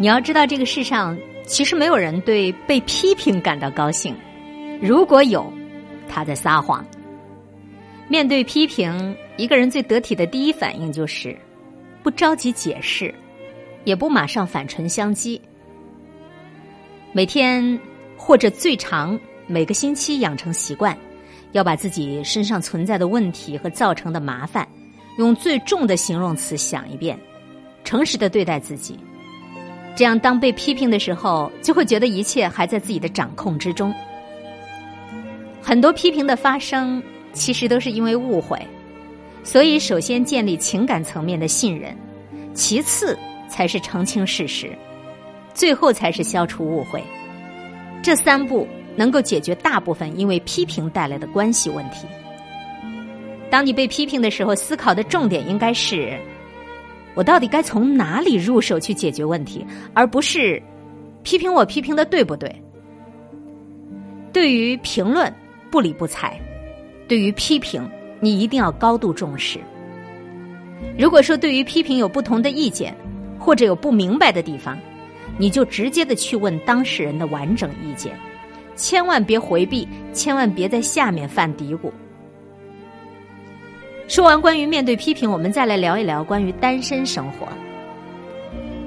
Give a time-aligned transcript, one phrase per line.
[0.00, 1.14] 你要知道，这个世上
[1.44, 4.16] 其实没有人对被批评感到高兴。
[4.80, 5.52] 如果有，
[6.08, 6.82] 他在撒谎。
[8.08, 11.36] 面对批评，一个人最得体的第一反应就是
[12.02, 13.14] 不着急解释，
[13.84, 15.38] 也不马上反唇相讥。
[17.12, 17.78] 每天
[18.16, 20.96] 或者最长每个星期养成习惯，
[21.52, 24.66] 要把自己身上存在的问题和造成的麻烦，
[25.18, 27.20] 用最重的形容词想一遍，
[27.84, 28.98] 诚实的对待自己。
[30.00, 33.94] 这样，当被批评的时候，就会觉得一切还在自己的掌控之中。
[35.60, 37.02] 很多批评的发生。
[37.34, 38.58] 其实都是因为误会，
[39.44, 41.94] 所以首先建立情感层面的信任，
[42.54, 43.16] 其次
[43.46, 44.76] 才是澄清事实，
[45.54, 47.04] 最后才是消除误会。
[48.02, 52.06] 这三步能够解决大部分因为批评带来的关系问题。
[53.48, 56.18] 当你被批评的时候，思考的重点应该是：
[57.20, 60.60] 我到底该从哪里入手去解决问题，而不是
[61.22, 62.50] 批评我批评的对不对？
[64.32, 65.30] 对于评论
[65.70, 66.40] 不理不睬。
[67.06, 67.86] 对于批评，
[68.20, 69.58] 你一定要高度重视。
[70.98, 72.96] 如果说对于批评有不同的意见，
[73.38, 74.78] 或者有不明白的地方，
[75.36, 78.18] 你就直接的去问当事人的完整意见，
[78.76, 81.92] 千万别回避，千万别在下面犯嘀咕。
[84.10, 87.46] 说完关于面对批评，我们再来聊一聊关于单身生活。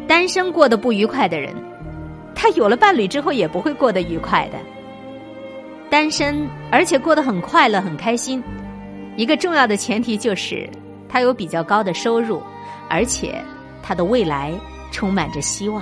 [0.05, 1.55] 单身过得不愉快的人，
[2.35, 4.57] 他有了伴侣之后也不会过得愉快的。
[5.89, 8.43] 单身，而且过得很快乐、很开心。
[9.15, 10.69] 一个重要的前提就是
[11.07, 12.43] 他有比较高的收入，
[12.89, 13.41] 而且
[13.81, 14.51] 他的未来
[14.91, 15.81] 充满着希望，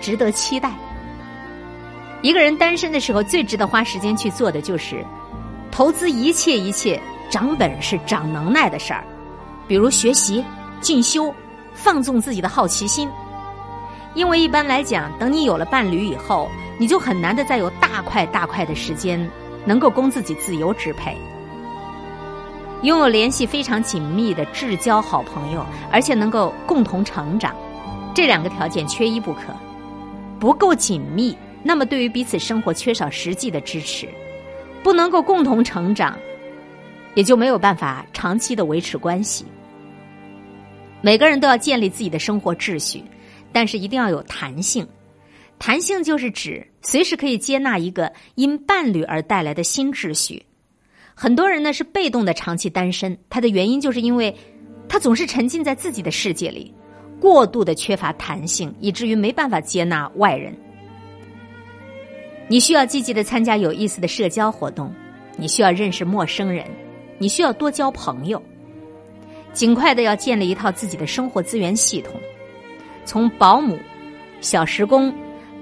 [0.00, 0.72] 值得期待。
[2.22, 5.04] 一个人单身的时候，最值得花时间去做的就是
[5.70, 6.98] 投资一切一切
[7.32, 9.02] 长本事、长能耐的事儿，
[9.66, 10.44] 比如学习、
[10.82, 11.34] 进修、
[11.72, 13.08] 放纵自己的好奇心。
[14.12, 19.26] 因为一般来讲，等你有了伴侣以后，你就很难的再有大块大块的时间
[19.64, 21.16] 能够供自己自由支配。
[22.82, 27.56] 拥有联系非常紧密的至交好朋友，而且能够共同成长，
[28.14, 29.54] 这两个条件缺一不可。
[30.38, 34.06] 不够紧密，那么对于彼此生活缺少实际的支持，
[34.82, 36.14] 不能够共同成长，
[37.14, 39.44] 也就没有办法长期的维持关系。
[41.00, 43.02] 每个人都要建立自己的生活秩序。
[43.54, 44.88] 但是一定要有弹性，
[45.58, 50.42] 弹性就是指随时可以接纳一个因伴侣而带来的新秩序。
[51.14, 54.34] 很多人呢是被动的长期单身，他的原因就是因为
[54.88, 56.72] 他总是沉浸在自己的世界里，
[57.20, 60.56] 过度的缺乏弹性，以至于没办法接纳外人。
[62.48, 64.90] 你需要积极的参加有意思的社交活动，
[65.36, 66.64] 你需要认识陌生人，
[67.22, 68.42] 你需要多交朋友，
[69.52, 72.20] 尽快的要建立一套自己的生活资源系统。
[73.04, 73.78] 从保姆、
[74.40, 75.14] 小时工，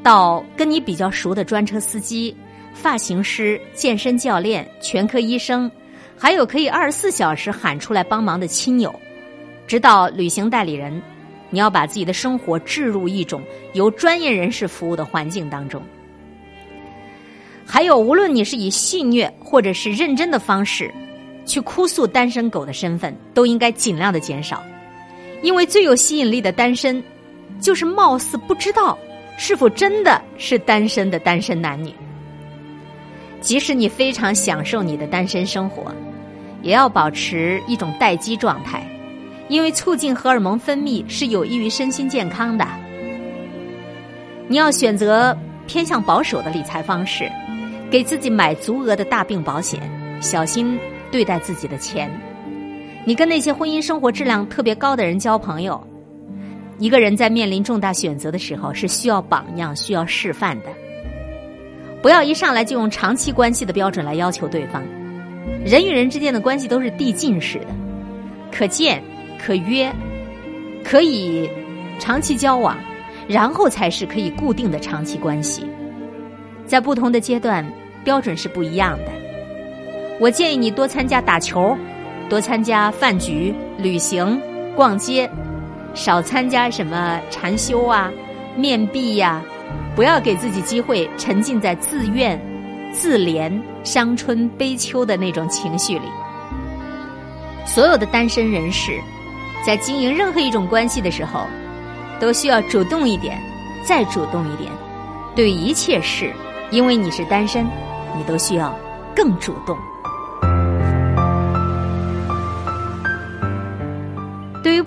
[0.02, 2.34] 到跟你比较熟的专车司机、
[2.72, 5.70] 发型师、健身教练、全科医生，
[6.16, 8.98] 还有可以二十四小时喊出来帮忙的亲友，
[9.66, 11.02] 直到旅行代理人，
[11.50, 13.42] 你要把自己的生活置入一种
[13.74, 15.82] 由专业人士服务的环境当中。
[17.66, 20.90] 还有，无论你是以戏谑或者是认真的方式
[21.50, 24.62] 去哭诉单身狗的身份，都应该尽量的减少，
[25.42, 27.02] 因为最有吸引力的单身。
[27.60, 28.96] 就是貌似不知道
[29.36, 31.92] 是否真的是单身的单身男女，
[33.42, 35.92] 即使你非常享受你的单身生活，
[36.62, 38.82] 也要保持一种待机状态，
[39.48, 42.66] 因为促进荷尔蒙分泌是有益于身心健康的。
[44.48, 45.36] 你要选择
[45.66, 47.30] 偏向保守的理财方式，
[47.90, 49.80] 给自己买足额的大病保险，
[50.22, 50.78] 小心
[51.10, 52.10] 对待自己的钱。
[53.04, 55.82] 你跟那些婚姻生活质量特别高的人交朋友。
[56.78, 60.66] 一个人在面临重大选择的时候，是需要榜样、需要示范的。
[62.00, 64.82] 不要一上来就用长期关系的标准来要求对方。
[65.64, 67.66] 人与人之间的关系都是递进式的，
[68.50, 69.02] 可见、
[69.38, 69.92] 可约，
[70.82, 71.50] 可以
[71.98, 72.78] 长期交往，
[73.28, 75.66] 然后才是可以固定的长期关系。
[76.64, 77.62] 在不同的阶段，
[78.02, 79.12] 标准是不一样的。
[80.20, 81.74] 我建议你多参加打球，
[82.28, 84.38] 多参加饭局、旅行、
[84.76, 85.28] 逛街。
[85.94, 88.12] 少参加什么禅修啊、
[88.54, 89.42] 面壁呀，
[89.96, 92.38] 不要给自己机会沉浸在自怨、
[92.92, 93.50] 自怜、
[93.82, 96.04] 伤春悲秋的那种情绪里。
[97.64, 99.00] 所有的单身人士，
[99.66, 101.46] 在经营任何一种关系的时候，
[102.20, 103.40] 都需要主动一点，
[103.82, 104.70] 再主动一点。
[105.34, 106.30] 对一切事，
[106.70, 107.66] 因为你是单身，
[108.14, 108.78] 你都需要
[109.16, 109.76] 更主动。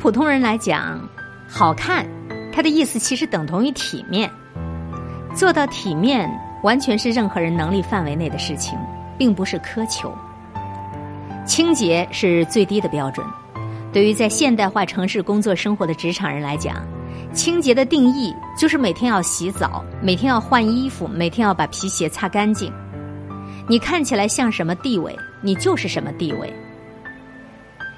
[0.03, 0.99] 普通人来讲，
[1.47, 2.05] 好看
[2.51, 4.29] 它的意思其实等同于体面。
[5.33, 6.29] 做到体面，
[6.61, 8.77] 完全是任何人能力范围内的事情，
[9.17, 10.13] 并不是苛求。
[11.45, 13.25] 清洁是最低的标准。
[13.93, 16.85] 对于在现代化城市工作生活的职场人来讲，
[17.31, 22.69] 清洁的定义就是每天要洗澡，每天要换衣服，每天要把皮鞋擦干净。
[23.69, 26.53] 你看起来像什么地位，你就是什么地位。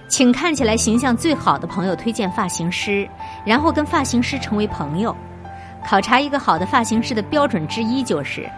[0.07, 3.09] 请看起来形象最好的朋友推荐发型师，
[3.43, 5.15] 然后跟发型师成为朋友。
[5.85, 8.49] 考察一个好的发型师的标准之一就是，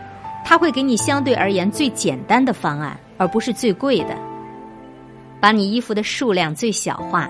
[0.46, 4.16] 他会给你相对而言最简单的方案，而不是最贵的。
[5.40, 7.30] 把你衣服的数量最小化，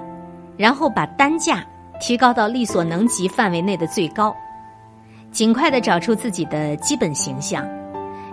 [0.56, 1.64] 然后把单价
[2.00, 4.36] 提高到力所能及范围内的最高。
[5.32, 7.68] 尽快的找出自己的基本形象。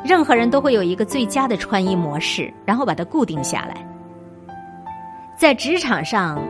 [0.04, 3.74] 任何人都会有一个最佳的穿衣模式，然后把它固定下来。
[5.36, 6.42] 在职场上，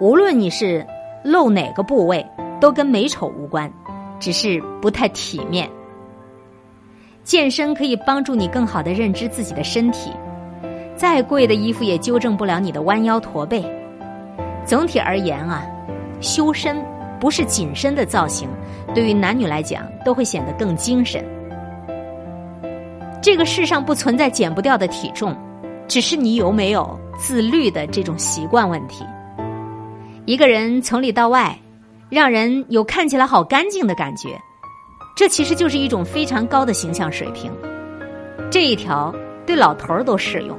[0.00, 0.86] 无论你是
[1.24, 2.24] 露哪个部位，
[2.60, 3.70] 都跟美丑无关。
[4.18, 5.68] 只是不太体面。
[7.22, 10.10] 健身可以帮助你更好的认知自己的身体，
[10.96, 13.62] 再贵的衣服也纠正不了你的弯腰驼背。
[14.64, 15.66] 总体而言啊，
[16.22, 16.82] 修身
[17.20, 18.48] 不是紧身的造型，
[18.94, 21.22] 对于男女来讲都会显得更精神。
[23.20, 25.36] 这个世上不存在减不掉的体重，
[25.86, 29.04] 只是你有没有自律的这种习惯问题。
[30.24, 31.58] 一个人从里到外。
[32.08, 34.40] 让人有看起来好干净的感觉，
[35.16, 37.50] 这其实就是一种非常高的形象水平。
[38.48, 39.12] 这一条
[39.44, 40.56] 对老头儿都适用。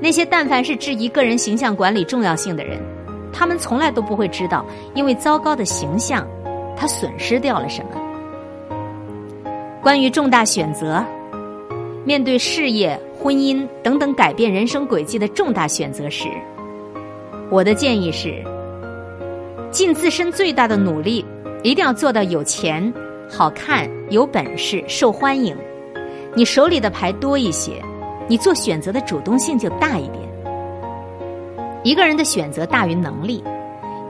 [0.00, 2.80] 那些但凡是质疑个人形象管理重要性的人，
[3.32, 4.64] 他们从来都不会知道，
[4.94, 6.24] 因为糟糕的形象，
[6.76, 8.00] 他损失掉了什么。
[9.82, 11.04] 关于重大选择，
[12.08, 16.26] 面对事业、婚姻等等改变人生轨迹的重大选择时，
[17.50, 18.42] 我的建议是。
[19.70, 21.22] 尽自身最大的努力，
[21.62, 22.90] 一定要做到有钱、
[23.28, 25.54] 好看、有本事、受欢迎。
[26.34, 27.72] 你手里的牌多一些，
[28.26, 30.22] 你做选择的主动性就大一点。
[31.84, 33.44] 一个人的选择大于能力，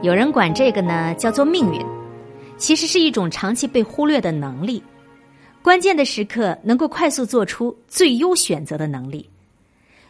[0.03, 1.85] 有人管这个呢叫做命运，
[2.55, 4.81] 其实是一种长期被忽略的能力。
[5.61, 9.29] 关键的时刻能够快速做出最优选择的能力，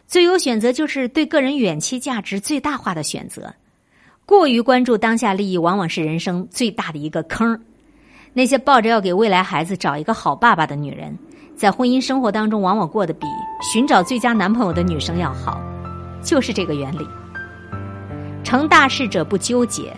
[0.06, 3.52] 最优选择就是对个人远期价值最大化的选择。
[4.24, 7.60] 过于关注当下利益，往往是人生最大的一个坑。
[8.32, 11.18] 那些抱着要给未来孩子找一个好爸爸的女人，
[11.56, 13.26] 在婚姻生活当中，往往过得比
[13.60, 15.60] 寻找最佳男朋友的女生要好，
[16.22, 17.04] 就是这个原理。
[18.44, 19.92] 成大事者不纠结，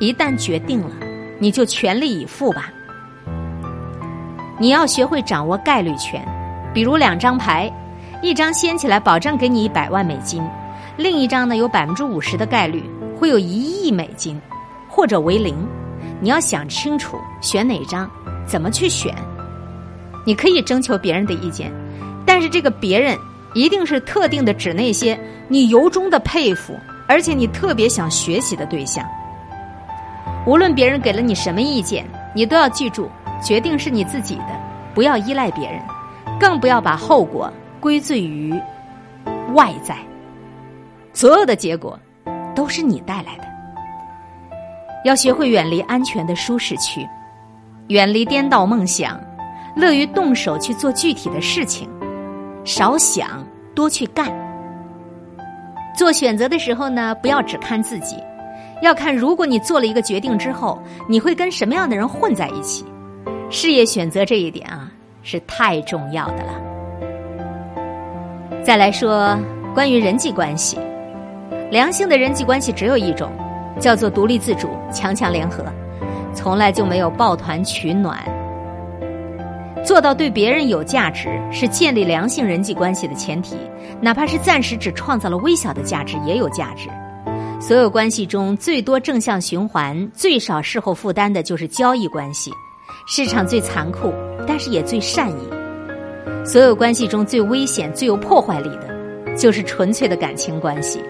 [0.00, 0.90] 一旦决定了，
[1.38, 2.72] 你就全力以赴吧。
[4.58, 6.24] 你要学会掌握概率权，
[6.72, 7.72] 比如两张牌，
[8.22, 10.42] 一张掀起来保证给你一百万美金，
[10.96, 12.82] 另一张呢有百分之五十的概率。
[13.16, 14.38] 会有一亿美金，
[14.88, 15.54] 或者为零，
[16.20, 18.10] 你要想清楚选哪张，
[18.44, 19.14] 怎么去选。
[20.26, 21.72] 你可以征求别人的意见，
[22.26, 23.16] 但是这个别人
[23.54, 25.18] 一定是特定的，指那些
[25.48, 26.76] 你由衷的佩服，
[27.06, 29.06] 而且你特别想学习的对象。
[30.44, 32.04] 无论别人给了你什么意见，
[32.34, 33.08] 你都要记住，
[33.44, 34.60] 决定是你自己的，
[34.94, 35.80] 不要依赖别人，
[36.40, 38.52] 更不要把后果归罪于
[39.52, 39.96] 外在。
[41.12, 41.96] 所有的结果。
[42.54, 43.44] 都是你带来的。
[45.04, 47.04] 要学会远离安全的舒适区，
[47.88, 49.20] 远离颠倒梦想，
[49.74, 51.90] 乐于动手去做具体的事情，
[52.64, 54.32] 少想多去干。
[55.96, 58.22] 做选择的时候呢，不要只看自己，
[58.82, 62.86] 要看如果你做了一个决定之后，你会跟什么样的人混在一起。
[63.56, 64.90] 事业选择这一点啊，
[65.22, 66.60] 是太重要的了。
[68.64, 69.38] 再来说
[69.72, 70.76] 关于人际关系。
[71.70, 73.30] 良性的人际关系只有一种，
[73.78, 75.64] 叫做独立自主、强强联合，
[76.34, 78.18] 从来就没有抱团取暖。
[79.84, 83.54] 做到对别人有价值，是建立良性人际关系的前提。
[84.00, 86.88] 哪怕是暂时只创造了微小的价值，也有价值。
[87.60, 92.50] 所有关系中最多正向循环、最少事后负担的就是交易关系。
[93.06, 94.14] 市场最残酷，
[94.46, 95.48] 但是也最善意。
[96.42, 101.02] 所有关系中最危险、最有破坏力的，就是纯粹的感情关系。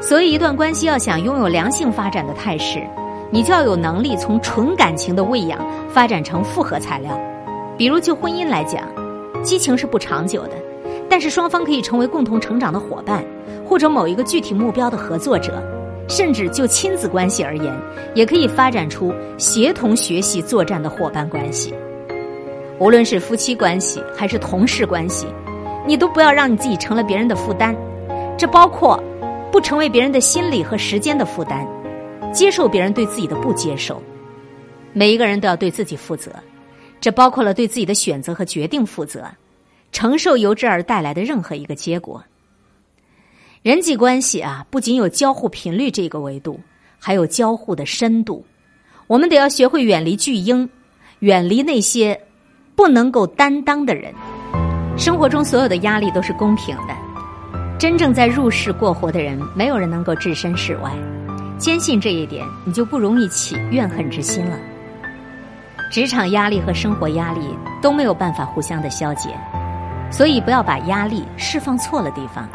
[0.00, 2.82] 所以，一段关系要想拥有良性发展的态势，
[3.30, 7.20] 你就要有能力从纯感情的喂养发展成复合材料。
[7.76, 8.82] 比如，就婚姻来讲，
[9.42, 10.52] 激情是不长久的，
[11.10, 13.22] 但是双方可以成为共同成长的伙伴，
[13.68, 15.62] 或者某一个具体目标的合作者。
[16.08, 17.72] 甚至就亲子关系而言，
[18.14, 21.74] 也可以发展出协同学习作战的伙伴关系。
[22.78, 25.26] 无论是夫妻关系还是同事关系，
[25.86, 27.76] 你都不要让你自己成了别人的负担，
[28.36, 29.02] 这包括。
[29.52, 31.68] 不成为别人的心理和时间的负担，
[32.32, 34.02] 接受别人对自己的不接受。
[34.94, 36.32] 每一个人都要对自己负责，
[36.98, 39.26] 这包括了对自己的选择和决定负责，
[39.92, 42.24] 承受由之而带来的任何一个结果。
[43.62, 46.58] 人际关系啊，不仅有交互频率这个维度，
[46.98, 48.44] 还有交互的深度。
[49.06, 50.68] 我们得要学会远离巨婴，
[51.20, 52.20] 远离那些
[52.74, 54.12] 不能够担当的人。
[54.98, 56.96] 生活中所有的压力都是公平的，
[57.78, 60.92] 真正在入世过活的人，没有人能够置身事外。
[61.56, 64.58] 坚信这一点，你就不容易起怨恨之心了。
[65.92, 67.40] 职场压力和生活压力
[67.80, 69.28] 都没有办法互相的消解，
[70.10, 72.48] 所以不要把压力释放错了地方。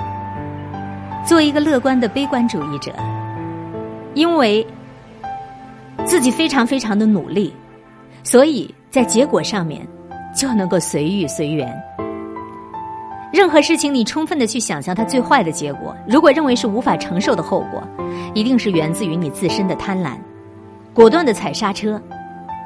[1.28, 2.90] 做一个乐观的悲观主义者，
[4.14, 4.66] 因为
[6.06, 7.54] 自己非常非常的努力，
[8.24, 9.86] 所以在结果上面
[10.34, 11.70] 就能够随遇随缘。
[13.34, 17.84] 任何事情，你充分的去想象它最坏的结果，如果认为是无法承受的后果，
[18.34, 20.12] 一定是源自于你自身的贪婪，
[20.94, 22.02] 果断的踩刹车。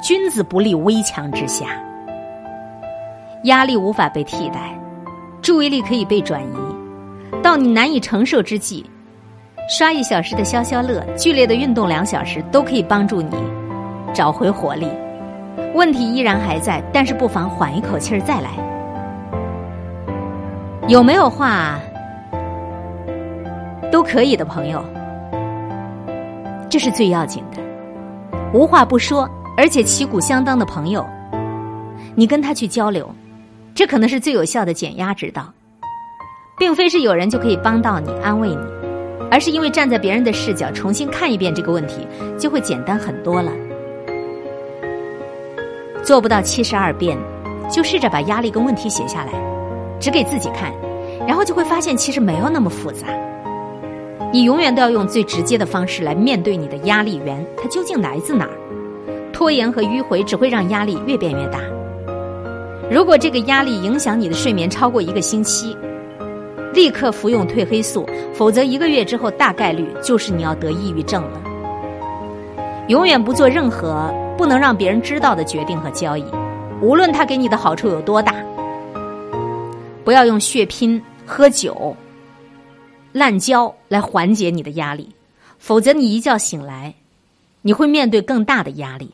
[0.03, 1.65] 君子不立危墙之下，
[3.46, 4.80] 压力无法被替代，
[5.41, 6.71] 注意力可以被转移。
[7.44, 8.86] 到你难以承受之际，
[9.68, 13.36] 刷一小时的消消乐，剧烈的运动两小时，都可以帮助你
[14.14, 14.88] 找回活力。
[15.74, 18.52] 问题依然还在，但是不妨缓一口气儿再来。
[20.88, 21.80] 有没有话
[23.92, 24.84] 都可以的朋友，
[26.70, 27.62] 这是最要紧的。
[28.54, 31.06] 无话不说，而且旗鼓相当的朋友，
[32.16, 33.10] 你跟他去交流，
[33.74, 35.52] 这可能是最有效的减压之道。
[36.62, 38.58] 并非是有人就可以帮到你、安慰你，
[39.32, 42.06] 而是因为站在别人的视角重新看一遍这个问题，
[42.38, 43.51] 就会简单很多了。
[46.03, 47.18] 做不到七十二变，
[47.68, 49.32] 就试着把压力跟问题写下来，
[50.00, 50.72] 只给自己看，
[51.27, 53.08] 然后就会发现其实没有那么复杂。
[54.32, 58.53] 你永远都要用最直接的方式来面对你的压力源，它究竟来自哪儿？
[59.34, 61.60] 拖延和迂回只会让压力越变越大。
[62.88, 65.75] 如果这个压力影响你的睡眠超过一个星期，
[66.74, 71.42] 立刻服用褪黑素，否则一个月之后大概率就是你要得抑郁症了。
[72.88, 76.25] 永远不做任何不能让别人知道的决定和交易，
[76.82, 78.34] 无论他给你的好处有多大。
[80.04, 81.96] 不要用血拼、喝酒、
[83.12, 85.10] 滥交来缓解你的压力，
[85.60, 86.96] 否则你一觉醒来，
[87.62, 89.12] 你会面对更大的压力。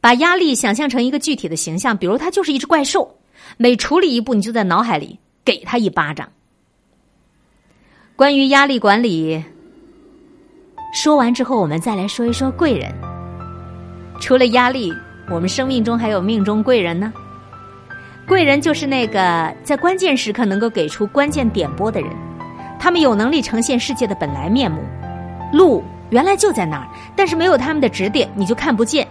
[0.00, 3.16] 把压力想象成一个具体的形象，比如它就是一只怪兽，
[3.56, 6.28] 每处理一步，你就在脑海里给他一巴掌。
[8.16, 9.44] 关于压力管理，
[10.94, 12.90] 说完之后，我们再来说一说贵人。
[14.22, 14.90] 除了压力，
[15.28, 17.12] 我们生命中还有命中贵人呢。
[18.26, 22.10] 贵人就是那个在关键时刻能够给出关键点拨的人，
[22.80, 24.80] 他们有能力呈现世界的本来面目。
[25.52, 29.06] 路原来就在那儿，但是没有他们的指点，你就看不见。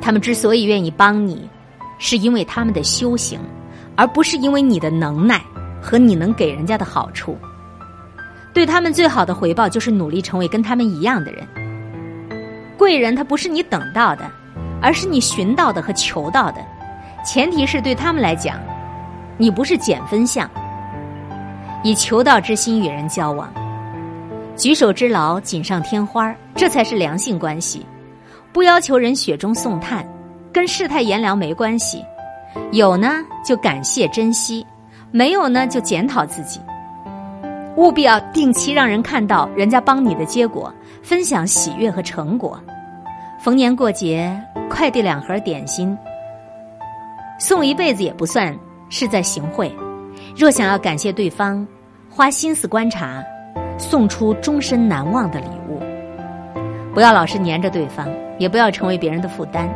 [0.00, 1.46] 他们之所以愿意帮你，
[1.98, 3.38] 是因为他们的修行，
[3.96, 5.42] 而不是因为你的能耐。
[5.84, 7.36] 和你能给人家的好处，
[8.54, 11.46] 对他们最好的回报就是努力成为跟他们一样的人。
[12.78, 14.24] 贵人他不是你等到的，
[14.80, 16.64] 而是你寻到的和求到的。
[17.22, 18.58] 前提是对他们来讲，
[19.36, 20.50] 你不是减分项。
[21.82, 23.52] 以求道之心与人交往，
[24.56, 27.84] 举手之劳锦上添花，这才是良性关系。
[28.54, 30.02] 不要求人雪中送炭，
[30.50, 32.02] 跟世态炎凉没关系。
[32.72, 34.66] 有呢就感谢珍惜。
[35.16, 36.60] 没有呢，就检讨自己。
[37.76, 42.60] 务必要定期让人看到人家帮你的结果，分享喜悦和成果。
[43.38, 44.36] 逢年过节，
[44.68, 45.96] 快递两盒点心，
[47.38, 48.52] 送一辈子也不算
[48.88, 49.72] 是在行贿。
[50.36, 51.64] 若想要感谢对方，
[52.10, 53.22] 花心思观察，
[53.78, 55.80] 送出终身难忘的礼物。
[56.92, 59.68] 不要老是黏着对方，也不要成为别人的负担，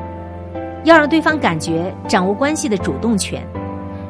[0.82, 3.40] 要让对方感觉掌握关系的主动权。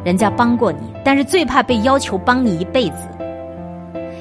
[0.09, 3.07] 人家帮过你，但是最怕被要求帮你一辈子。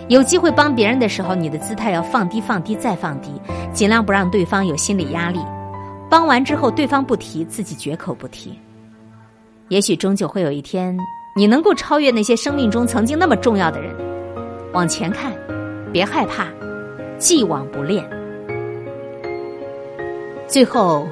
[0.10, 3.32] 有机会帮别人的时候，你的姿态要放低、放低再放低，
[3.72, 5.39] 尽量不让对方有心理压力。
[6.10, 8.60] 帮完之后，对方不提，自己绝口不提。
[9.70, 10.98] 也许终究会有一天，
[11.38, 13.96] 你能够超越那些生命中曾经那么重要的人。
[14.74, 15.32] 往前看，
[15.94, 16.48] 别害怕，
[17.17, 18.03] 既往不恋。
[20.48, 21.08] 最后，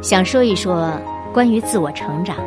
[0.00, 0.90] 想说一说
[1.30, 2.38] 关于自我成长。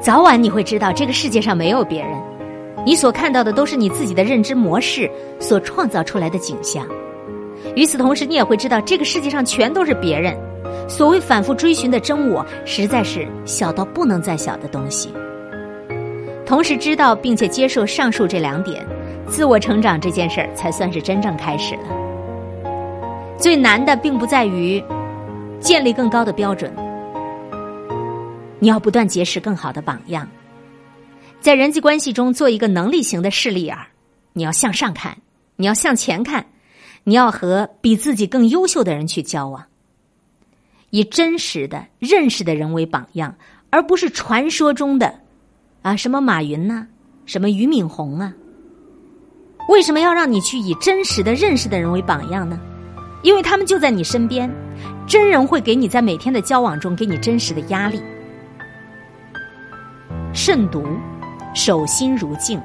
[0.00, 2.12] 早晚你会知道，这个世界上没有别人，
[2.86, 6.86] 你所看到的都是你自己的认知模式所创造出来的景象。
[7.74, 10.36] 与此同时，你也会知道，这个世界上全都是别人。
[10.88, 15.12] 所谓反复追寻的真我，实在是小到不能再小的东西。
[16.46, 18.86] 同时知道并且接受上述这两点，
[19.26, 21.82] 自我成长这件事儿才算是真正开始了。
[23.36, 24.82] 最难的并不在于
[25.60, 26.72] 建立更高的标准，
[28.58, 30.28] 你要不断结识更好的榜样，
[31.40, 33.76] 在人际关系中做一个能力型的势利眼。
[34.32, 35.16] 你要向上看，
[35.56, 36.46] 你要向前看，
[37.04, 39.64] 你要和比自己更优秀的人去交往，
[40.90, 43.34] 以真实的认识的人为榜样，
[43.70, 45.20] 而不是传说中的
[45.82, 46.86] 啊什么马云呐，
[47.26, 48.32] 什么俞敏洪啊。
[49.68, 52.58] 为什么要让你去以真实的认识的人为榜样呢？
[53.22, 54.48] 因为他们就在你身边，
[55.06, 58.00] 真人会给你在每天的交往中给你真实的压力。
[60.48, 60.82] 慎独，
[61.52, 62.58] 守心如镜。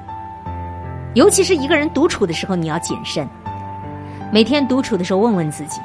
[1.12, 3.28] 尤其是一个人独处的时候，你要谨慎。
[4.32, 5.82] 每天独处的时候，问问自己：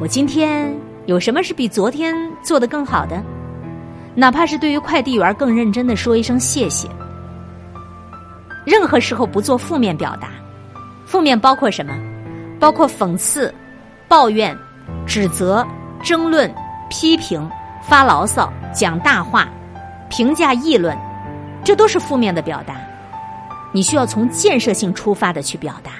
[0.00, 0.72] 我今天
[1.06, 2.14] 有什么是比昨天
[2.44, 3.20] 做的更好的？
[4.14, 6.88] 哪怕是对于快递员更认真的说一声谢谢。
[8.64, 10.28] 任何时候不做负面表达，
[11.06, 11.92] 负面包括什么？
[12.60, 13.52] 包括讽刺、
[14.06, 14.56] 抱怨、
[15.04, 15.66] 指责、
[16.04, 16.48] 争论、
[16.88, 17.50] 批评、
[17.82, 19.48] 发牢骚、讲大话、
[20.08, 20.96] 评价、议论，
[21.66, 22.76] 这都是负面的表达。
[23.72, 25.90] 你需要从建设性出发的去表达，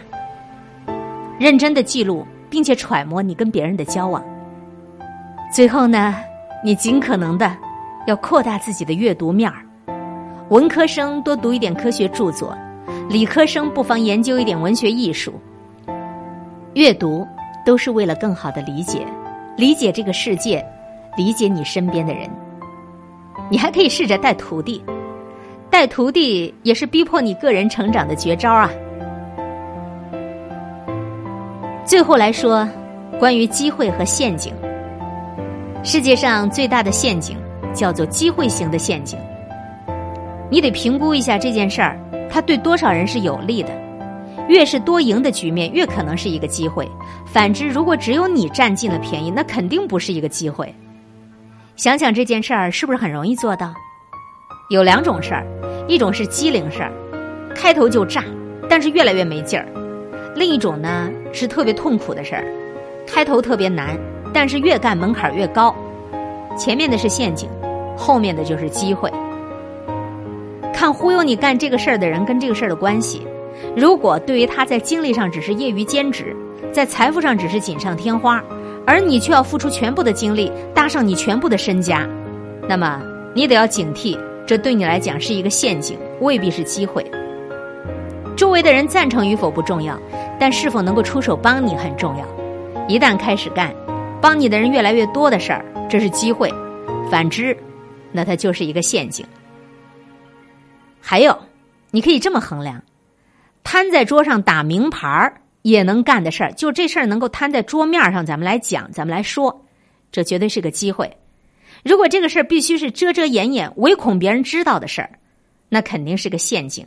[1.40, 4.22] 认真的记录，并且揣摩你跟别人的交往。
[5.52, 6.14] 最后呢，
[6.62, 7.52] 你尽可能的
[8.06, 9.56] 要扩大自己的阅读面儿。
[10.50, 12.56] 文科生多读一点科学著作，
[13.08, 15.34] 理科生不妨研究一点文学艺术。
[16.74, 17.26] 阅读
[17.64, 19.04] 都是为了更好的理解，
[19.56, 20.64] 理解这个世界，
[21.16, 22.30] 理解你身边的人。
[23.50, 24.82] 你还可以试着带徒弟，
[25.70, 28.70] 带徒弟也是逼迫你个人成长的绝招啊。
[31.84, 32.66] 最后来说，
[33.18, 34.52] 关于机会和陷阱，
[35.84, 37.36] 世界上最大的陷阱
[37.74, 39.18] 叫做机会型的陷阱。
[40.50, 41.98] 你得评估一下这件事儿，
[42.30, 43.70] 它对多少人是有利的。
[44.48, 46.88] 越是多赢的局面，越可能是一个机会。
[47.26, 50.72] 反之，如果只有你占尽了便宜，那肯定不是一个机会。
[51.74, 53.74] 想想这件事儿是不是很容易做到？
[54.68, 55.46] 有两种事儿，
[55.86, 56.90] 一种是机灵事儿，
[57.54, 58.24] 开头就炸，
[58.68, 59.64] 但是越来越没劲儿；
[60.34, 62.44] 另一种呢是特别痛苦的事儿，
[63.06, 63.96] 开头特别难，
[64.34, 65.72] 但是越干门槛越高。
[66.58, 67.48] 前面的是陷阱，
[67.96, 69.08] 后面的就是机会。
[70.74, 73.24] 看忽悠你干这个事儿的人跟这个事儿的关系，
[73.76, 76.34] 如果对于他在精力上只是业余兼职，
[76.72, 78.42] 在财富上只是锦上添花，
[78.84, 82.04] 而你却要付出全部的精力，搭上你全部的身家，
[82.68, 83.00] 那么
[83.32, 87.04] 你得要警惕，这对你来讲是一个陷阱，未必是机会。
[88.36, 89.98] 周围的人赞成与否不重要，
[90.38, 92.24] 但是否能够出手帮你很重要。
[92.86, 93.74] 一旦开始干，
[94.20, 96.48] 帮你的人越来越多的事儿，这是机会；
[97.10, 97.56] 反之，
[98.12, 99.26] 那它就是一个陷阱。
[101.00, 101.36] 还有，
[101.90, 102.80] 你可以这么衡量：
[103.64, 109.64] 摊在桌上打名牌儿也能干的事儿，就这事儿能够摊在桌面上，咱们来讲，咱们来说，
[110.12, 111.10] 这绝对是个机会。
[111.86, 115.20] 如果这个事儿必须是遮遮掩掩、唯恐别人知道的事儿，
[115.68, 116.84] 那肯定是个陷阱。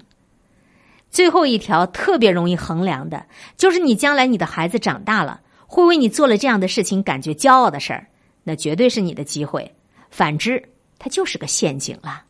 [1.09, 8.07] 最后一条特别容易衡量的，就是你将来你的孩子长大了，会为你做了这样的事情感觉骄傲的事儿，
[8.43, 9.73] 那绝对是你的机会。
[10.11, 10.61] 反之，
[10.97, 12.25] 它就是个陷阱了。